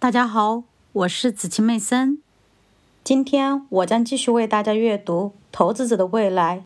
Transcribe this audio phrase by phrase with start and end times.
[0.00, 0.62] 大家好，
[0.92, 2.22] 我是子晴妹森。
[3.04, 6.60] 今天我将继续为大家阅读《投资者的未来》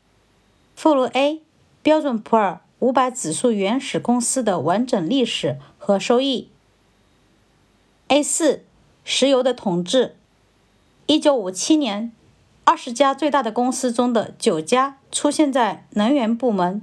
[0.76, 1.42] 附录 A：
[1.83, 6.49] 标准普尔五百指数原始公司的完整历史和收益。
[8.07, 8.62] A 四：
[9.02, 10.14] 石油的统治。
[11.07, 12.12] 一九五七年，
[12.62, 16.80] 二十家最大的公司中的九家出现在能源部门，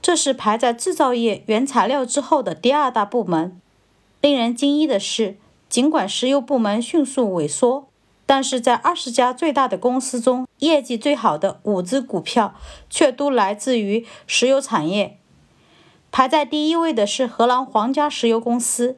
[0.00, 3.60] 这是排在制造业原材料之后的第二大部门。
[4.24, 5.36] 令人惊异的是，
[5.68, 7.86] 尽管石油部门迅速萎缩，
[8.24, 12.54] 但是在二十家最大的公司中，业绩最好的五只股票
[12.88, 15.18] 却都来自于石油产业。
[16.10, 18.96] 排在第一位的是荷兰皇家石油公司，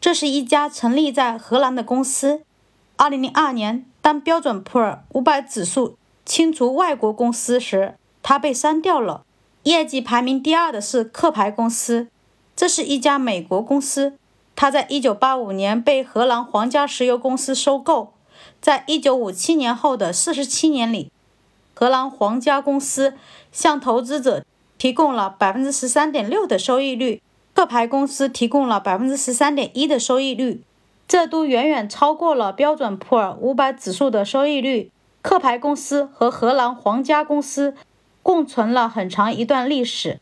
[0.00, 2.42] 这是一家成立在荷兰的公司。
[2.96, 9.22] 二零零二年，当标准普尔五百指数清除外国公司时，它被删掉了。
[9.62, 12.08] 业绩排名第二的是壳牌公司，
[12.56, 14.16] 这是一家美国公司。
[14.60, 18.12] 他在1985年被荷兰皇家石油公司收购。
[18.60, 21.10] 在1957年后的47年里，
[21.72, 23.14] 荷兰皇家公司
[23.50, 24.44] 向投资者
[24.76, 27.22] 提供了13.6%的收益率，
[27.54, 30.62] 壳牌公司提供了13.1%的收益率，
[31.08, 34.92] 这都远远超过了标准普尔500指数的收益率。
[35.22, 37.74] 壳牌公司和荷兰皇家公司
[38.22, 40.20] 共存了很长一段历史，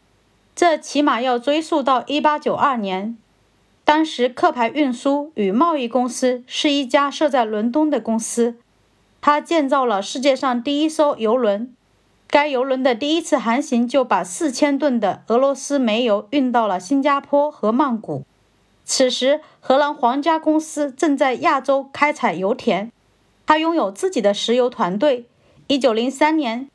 [0.54, 3.18] 这起码要追溯到1892年。
[3.88, 8.56] 当时，壳牌运输与贸易公司是一家设在伦敦的公司，
[9.22, 11.74] 它建造了世界上第一艘游轮。
[12.26, 18.26] 该游轮的第一次航行就把四千吨的俄罗斯煤油运到了新加坡和曼谷。
[18.84, 22.92] 此时，荷兰皇家公司正在亚洲开采油田，
[23.46, 25.24] 它拥有自己的石油团队。
[25.66, 26.68] 一九零三年，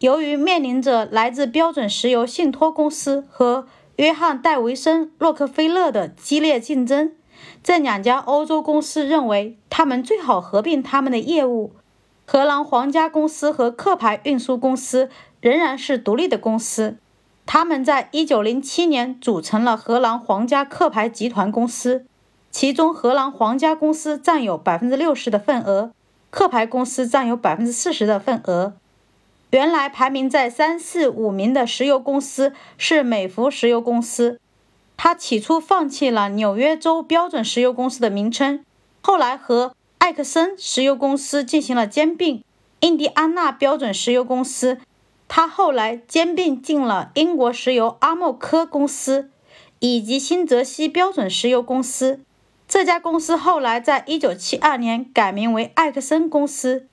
[0.00, 7.12] 由于面临着来自标准石油信托公司和约翰·戴维森·洛克菲勒的激烈竞争，
[7.62, 11.72] 这两家欧洲公司认为他们最好合并他们的业务。
[12.26, 15.08] 荷兰皇家公司和壳牌运输公司
[15.40, 16.96] 仍然是独立的公司，
[17.46, 22.04] 他们在1907年组成了荷兰皇家壳牌集团公司，
[22.50, 25.92] 其中荷兰皇家公司占有60%的份额，
[26.28, 28.74] 壳牌公司占有40%的份额。
[29.50, 34.40] 原来排名在三四五名的石油公司是美孚石油公司，
[34.96, 38.64] 它起初放弃了纽约州标准石油公司的名称，
[39.00, 42.42] 后来和埃克森石油公司进行了兼并。
[42.80, 44.78] 印第安纳标准石油公司，
[45.28, 49.30] 它后来兼并进了英国石油阿莫科公司
[49.78, 52.20] 以及新泽西标准石油公司。
[52.68, 56.88] 这家公司后来在一九七二年改名为埃克森公司。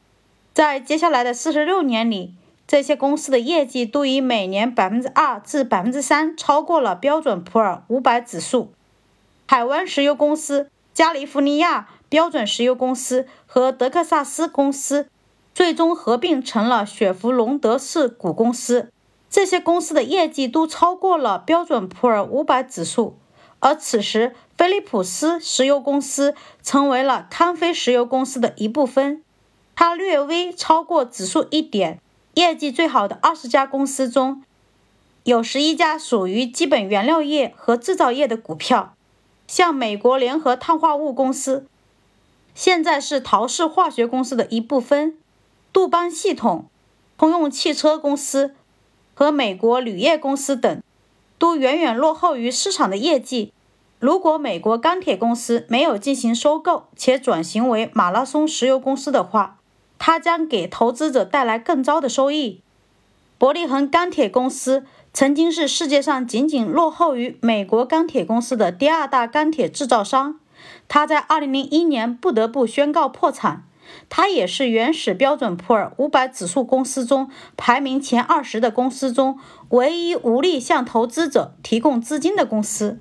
[0.54, 2.36] 在接下来的四十六年里。
[2.74, 8.74] 这些公司的业绩都以每年百分之二至百分之三超过了标准普尔五百指数。
[9.46, 15.08] 海湾石油公司、加利福尼亚标准石油公司和德克萨斯公司
[15.54, 18.92] 最终合并成了雪佛龙德士谷公司。
[19.30, 23.16] 这些公司的业绩都超过了标准普尔五百指数。
[23.60, 29.22] 而此时，菲利普斯石油公司成为了康菲石油公司的一部分，
[29.76, 32.00] 它略微超过指数一点。
[32.36, 34.44] 业绩最好的二十家公司中，
[35.24, 38.96] 有十一家属于基本原料业和制造业的股票，
[39.48, 41.68] 像美国联合碳化物公司，
[42.56, 45.12] 现在是陶氏化学公司的一部分；
[45.72, 46.66] 杜邦系统、
[47.18, 48.56] 通用汽车公司
[49.14, 50.82] 和美国铝业公司等，
[51.38, 53.54] 都远远落后于市场的业绩。
[54.00, 59.60] 如果美国钢铁公司没有进行收购且转型为马拉松石油公司的话，
[60.06, 62.60] 它将给投资者带来更高的收益。
[63.38, 70.42] 伯利恒钢铁公司曾经是世界上仅仅落后于美国钢铁公司的第二大钢铁制造商。
[70.90, 73.64] 它在2001年不得不宣告破产。
[74.10, 79.40] 它也是原始标准普尔500指数公司中排名前二十的公司中
[79.70, 83.00] 唯一无力向投资者提供资金的公司。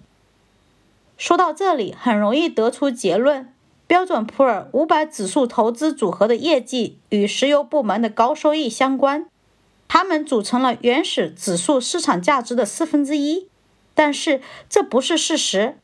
[1.19, 3.52] 说到这里，很容易得出结论。
[3.93, 9.27] 标准普尔五百指数投资组合的业绩与石油部门的高收益相关，
[9.87, 13.49] 它们组成了原始指数市场价值的四分之一。
[13.93, 14.41] 但是
[14.71, 15.77] 这不是事实，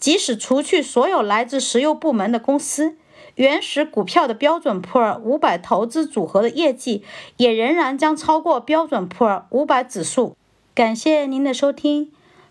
[0.00, 2.96] 即使除去所有来自石油部门的公司，
[3.36, 7.04] 原始股票的标准普尔五百投资组合的业绩
[7.36, 10.36] 也仍然将超过标准普尔五百指数。
[10.74, 12.10] 感谢您的收听，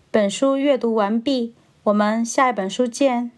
[0.09, 1.53] 本书阅读完毕，
[1.83, 3.31] 我们下一本书见。